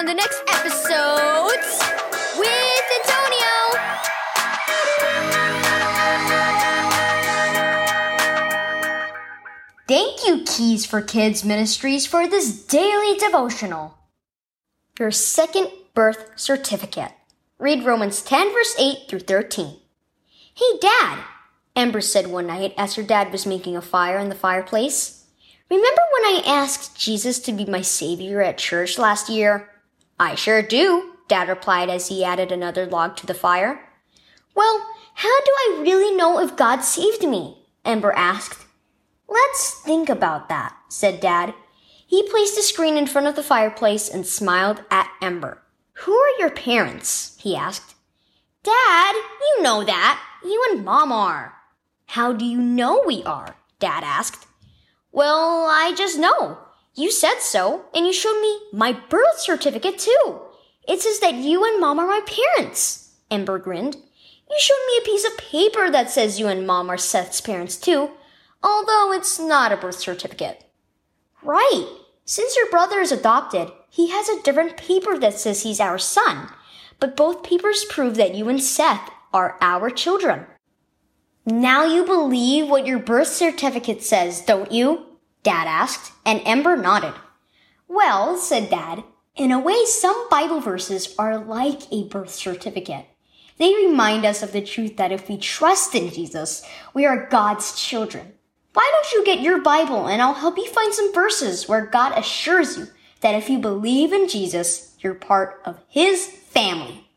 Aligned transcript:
on 0.00 0.06
the 0.06 0.14
next 0.14 0.42
episodes 0.48 1.78
with 2.38 2.84
Antonio. 3.00 3.52
Thank 9.86 10.26
you, 10.26 10.42
Keys 10.46 10.86
for 10.86 11.02
Kids 11.02 11.44
Ministries, 11.44 12.06
for 12.06 12.26
this 12.26 12.64
daily 12.64 13.18
devotional. 13.18 13.98
Your 14.98 15.10
second 15.10 15.68
birth 15.92 16.30
certificate. 16.34 17.12
Read 17.58 17.84
Romans 17.84 18.22
10, 18.22 18.54
verse 18.54 18.74
8 18.78 19.00
through 19.06 19.20
13. 19.20 19.76
Hey, 20.54 20.78
Dad, 20.80 21.18
Amber 21.76 22.00
said 22.00 22.28
one 22.28 22.46
night 22.46 22.72
as 22.78 22.94
her 22.94 23.02
dad 23.02 23.30
was 23.30 23.44
making 23.44 23.76
a 23.76 23.82
fire 23.82 24.16
in 24.16 24.30
the 24.30 24.34
fireplace. 24.34 25.26
Remember 25.68 26.02
when 26.14 26.24
I 26.24 26.42
asked 26.46 26.98
Jesus 26.98 27.38
to 27.40 27.52
be 27.52 27.66
my 27.66 27.82
savior 27.82 28.40
at 28.40 28.56
church 28.56 28.96
last 28.96 29.28
year? 29.28 29.68
I 30.20 30.34
sure 30.34 30.60
do, 30.60 31.14
Dad 31.28 31.48
replied 31.48 31.88
as 31.88 32.08
he 32.08 32.22
added 32.22 32.52
another 32.52 32.84
log 32.84 33.16
to 33.16 33.26
the 33.26 33.32
fire. 33.32 33.80
Well, 34.54 34.86
how 35.14 35.40
do 35.40 35.50
I 35.50 35.78
really 35.80 36.14
know 36.14 36.38
if 36.40 36.56
God 36.56 36.82
saved 36.82 37.26
me? 37.26 37.66
Ember 37.86 38.12
asked. 38.12 38.66
Let's 39.26 39.80
think 39.80 40.10
about 40.10 40.50
that, 40.50 40.76
said 40.90 41.20
Dad. 41.20 41.54
He 42.06 42.28
placed 42.28 42.58
a 42.58 42.62
screen 42.62 42.98
in 42.98 43.06
front 43.06 43.28
of 43.28 43.34
the 43.34 43.42
fireplace 43.42 44.10
and 44.10 44.26
smiled 44.26 44.84
at 44.90 45.10
Ember. 45.22 45.62
Who 46.04 46.12
are 46.12 46.38
your 46.38 46.50
parents? 46.50 47.38
he 47.40 47.56
asked. 47.56 47.94
Dad, 48.62 49.14
you 49.14 49.62
know 49.62 49.84
that. 49.84 50.22
You 50.44 50.62
and 50.70 50.84
Mom 50.84 51.12
are. 51.12 51.54
How 52.04 52.34
do 52.34 52.44
you 52.44 52.60
know 52.60 53.02
we 53.06 53.22
are? 53.22 53.56
Dad 53.78 54.04
asked. 54.04 54.46
Well, 55.12 55.66
I 55.66 55.94
just 55.96 56.18
know. 56.18 56.58
You 56.94 57.10
said 57.10 57.38
so, 57.40 57.86
and 57.94 58.06
you 58.06 58.12
showed 58.12 58.40
me 58.40 58.60
my 58.72 58.92
birth 58.92 59.38
certificate 59.38 59.98
too. 59.98 60.40
It 60.88 61.00
says 61.00 61.20
that 61.20 61.34
you 61.34 61.64
and 61.64 61.80
Mom 61.80 61.98
are 61.98 62.06
my 62.06 62.20
parents. 62.26 63.14
Ember 63.30 63.58
grinned. 63.58 63.96
You 64.50 64.56
showed 64.58 64.86
me 64.88 64.98
a 64.98 65.06
piece 65.06 65.24
of 65.24 65.38
paper 65.38 65.90
that 65.90 66.10
says 66.10 66.40
you 66.40 66.48
and 66.48 66.66
Mom 66.66 66.90
are 66.90 66.98
Seth's 66.98 67.40
parents 67.40 67.76
too 67.76 68.10
although 68.62 69.12
it's 69.12 69.38
not 69.38 69.72
a 69.72 69.76
birth 69.76 69.98
certificate. 69.98 70.64
Right. 71.42 71.88
Since 72.24 72.56
your 72.56 72.70
brother 72.70 73.00
is 73.00 73.12
adopted, 73.12 73.70
he 73.88 74.10
has 74.10 74.28
a 74.28 74.42
different 74.42 74.76
paper 74.76 75.18
that 75.18 75.38
says 75.38 75.62
he's 75.62 75.80
our 75.80 75.98
son. 75.98 76.48
But 76.98 77.16
both 77.16 77.42
papers 77.42 77.84
prove 77.88 78.16
that 78.16 78.34
you 78.34 78.48
and 78.48 78.62
Seth 78.62 79.10
are 79.32 79.56
our 79.60 79.90
children. 79.90 80.46
Now 81.46 81.84
you 81.84 82.04
believe 82.04 82.68
what 82.68 82.86
your 82.86 82.98
birth 82.98 83.28
certificate 83.28 84.02
says, 84.02 84.42
don't 84.42 84.70
you? 84.70 85.06
Dad 85.42 85.66
asked, 85.66 86.12
and 86.24 86.42
Ember 86.44 86.76
nodded. 86.76 87.14
Well, 87.88 88.36
said 88.36 88.70
Dad, 88.70 89.04
in 89.36 89.50
a 89.50 89.58
way, 89.58 89.84
some 89.86 90.28
Bible 90.28 90.60
verses 90.60 91.14
are 91.18 91.38
like 91.38 91.82
a 91.90 92.08
birth 92.08 92.30
certificate. 92.30 93.06
They 93.58 93.74
remind 93.74 94.24
us 94.24 94.42
of 94.42 94.52
the 94.52 94.62
truth 94.62 94.96
that 94.96 95.12
if 95.12 95.28
we 95.28 95.36
trust 95.36 95.94
in 95.94 96.10
Jesus, 96.10 96.62
we 96.94 97.06
are 97.06 97.28
God's 97.28 97.78
children. 97.80 98.32
Why 98.72 98.90
don't 98.92 99.12
you 99.12 99.24
get 99.24 99.42
your 99.42 99.60
Bible 99.60 100.06
and 100.06 100.22
I'll 100.22 100.34
help 100.34 100.56
you 100.56 100.66
find 100.68 100.94
some 100.94 101.12
verses 101.12 101.68
where 101.68 101.86
God 101.86 102.16
assures 102.16 102.78
you 102.78 102.86
that 103.20 103.34
if 103.34 103.50
you 103.50 103.58
believe 103.58 104.12
in 104.12 104.28
Jesus, 104.28 104.96
you're 105.00 105.14
part 105.14 105.60
of 105.64 105.80
His 105.88 106.26
family. 106.26 107.08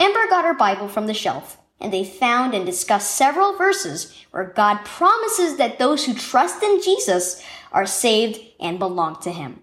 Ember 0.00 0.26
got 0.28 0.44
her 0.44 0.54
Bible 0.54 0.88
from 0.88 1.06
the 1.06 1.14
shelf 1.14 1.58
and 1.80 1.92
they 1.92 2.04
found 2.04 2.54
and 2.54 2.66
discussed 2.66 3.14
several 3.14 3.56
verses 3.56 4.14
where 4.30 4.44
God 4.44 4.84
promises 4.84 5.56
that 5.56 5.78
those 5.78 6.04
who 6.04 6.14
trust 6.14 6.62
in 6.62 6.82
Jesus 6.82 7.42
are 7.72 7.86
saved 7.86 8.40
and 8.60 8.78
belong 8.78 9.20
to 9.20 9.32
Him. 9.32 9.62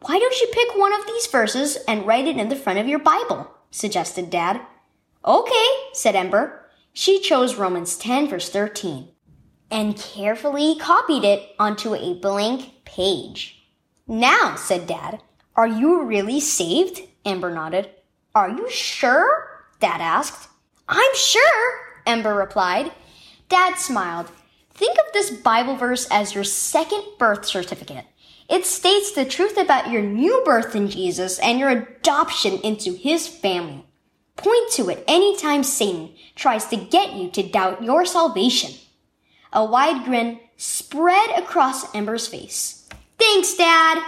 Why 0.00 0.18
don't 0.18 0.40
you 0.40 0.48
pick 0.52 0.76
one 0.76 0.92
of 0.92 1.06
these 1.06 1.26
verses 1.26 1.78
and 1.88 2.06
write 2.06 2.28
it 2.28 2.36
in 2.36 2.48
the 2.48 2.56
front 2.56 2.78
of 2.78 2.88
your 2.88 2.98
Bible? 2.98 3.50
suggested 3.70 4.30
Dad. 4.30 4.60
Okay, 5.24 5.68
said 5.92 6.14
Ember. 6.14 6.66
She 6.92 7.20
chose 7.20 7.56
Romans 7.56 7.96
10 7.96 8.28
verse 8.28 8.48
13 8.48 9.08
and 9.70 9.96
carefully 9.96 10.76
copied 10.78 11.24
it 11.24 11.54
onto 11.58 11.94
a 11.94 12.14
blank 12.20 12.84
page. 12.84 13.68
Now, 14.06 14.54
said 14.54 14.86
Dad, 14.86 15.22
are 15.56 15.66
you 15.66 16.04
really 16.04 16.40
saved? 16.40 17.00
Ember 17.24 17.52
nodded. 17.52 17.90
Are 18.34 18.50
you 18.50 18.70
sure? 18.70 19.64
Dad 19.80 20.00
asked. 20.00 20.48
I'm 20.88 21.14
sure, 21.14 21.78
Ember 22.06 22.34
replied. 22.34 22.92
Dad 23.48 23.76
smiled. 23.76 24.30
Think 24.70 24.96
of 24.98 25.12
this 25.12 25.30
Bible 25.30 25.76
verse 25.76 26.06
as 26.10 26.34
your 26.34 26.44
second 26.44 27.02
birth 27.18 27.44
certificate. 27.44 28.04
It 28.48 28.64
states 28.64 29.12
the 29.12 29.24
truth 29.24 29.56
about 29.56 29.90
your 29.90 30.02
new 30.02 30.42
birth 30.44 30.76
in 30.76 30.88
Jesus 30.88 31.38
and 31.40 31.58
your 31.58 31.70
adoption 31.70 32.58
into 32.58 32.92
his 32.92 33.26
family. 33.26 33.84
Point 34.36 34.70
to 34.72 34.88
it 34.90 35.02
anytime 35.08 35.64
Satan 35.64 36.10
tries 36.34 36.66
to 36.66 36.76
get 36.76 37.14
you 37.14 37.30
to 37.30 37.42
doubt 37.42 37.82
your 37.82 38.04
salvation. 38.04 38.72
A 39.52 39.64
wide 39.64 40.04
grin 40.04 40.38
spread 40.56 41.30
across 41.36 41.92
Ember's 41.94 42.28
face. 42.28 42.88
Thanks, 43.18 43.54
Dad! 43.54 44.02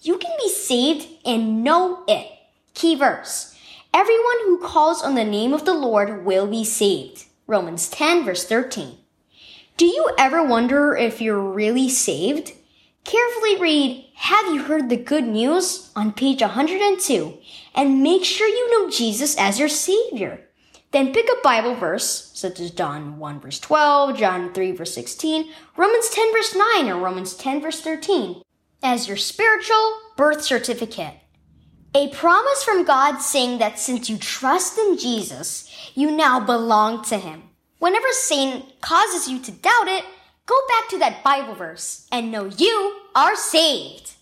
You 0.00 0.16
can 0.16 0.34
be 0.40 0.48
saved 0.48 1.06
and 1.26 1.62
know 1.62 2.04
it. 2.08 2.26
Key 2.74 2.96
verse. 2.96 3.49
Everyone 3.92 4.38
who 4.44 4.58
calls 4.58 5.02
on 5.02 5.16
the 5.16 5.24
name 5.24 5.52
of 5.52 5.64
the 5.64 5.74
Lord 5.74 6.24
will 6.24 6.46
be 6.46 6.64
saved. 6.64 7.24
Romans 7.48 7.88
10 7.88 8.24
verse 8.24 8.44
13. 8.46 8.98
Do 9.76 9.84
you 9.84 10.10
ever 10.16 10.44
wonder 10.44 10.96
if 10.96 11.20
you're 11.20 11.40
really 11.40 11.88
saved? 11.88 12.52
Carefully 13.04 13.60
read 13.60 14.06
Have 14.14 14.46
You 14.54 14.62
Heard 14.62 14.90
the 14.90 14.96
Good 14.96 15.24
News 15.24 15.90
on 15.96 16.12
page 16.12 16.40
102 16.40 17.38
and 17.74 18.02
make 18.02 18.24
sure 18.24 18.46
you 18.46 18.70
know 18.70 18.90
Jesus 18.90 19.36
as 19.36 19.58
your 19.58 19.68
Savior. 19.68 20.46
Then 20.92 21.12
pick 21.12 21.26
a 21.28 21.42
Bible 21.42 21.74
verse, 21.74 22.30
such 22.34 22.60
as 22.60 22.70
John 22.70 23.18
1 23.18 23.40
verse 23.40 23.58
12, 23.58 24.18
John 24.18 24.52
3 24.52 24.72
verse 24.72 24.94
16, 24.94 25.50
Romans 25.76 26.10
10 26.10 26.32
verse 26.32 26.54
9, 26.54 26.88
or 26.88 26.98
Romans 26.98 27.34
10 27.34 27.60
verse 27.60 27.80
13, 27.80 28.42
as 28.82 29.08
your 29.08 29.16
spiritual 29.16 29.98
birth 30.16 30.42
certificate. 30.42 31.14
A 31.92 32.08
promise 32.10 32.62
from 32.62 32.84
God 32.84 33.18
saying 33.18 33.58
that 33.58 33.80
since 33.80 34.08
you 34.08 34.16
trust 34.16 34.78
in 34.78 34.96
Jesus, 34.96 35.68
you 35.96 36.08
now 36.12 36.38
belong 36.38 37.02
to 37.06 37.18
Him. 37.18 37.42
Whenever 37.80 38.06
Satan 38.12 38.62
causes 38.80 39.26
you 39.26 39.40
to 39.40 39.50
doubt 39.50 39.88
it, 39.88 40.04
go 40.46 40.54
back 40.68 40.88
to 40.90 40.98
that 41.00 41.24
Bible 41.24 41.56
verse 41.56 42.06
and 42.12 42.30
know 42.30 42.44
you 42.44 43.00
are 43.16 43.34
saved. 43.34 44.12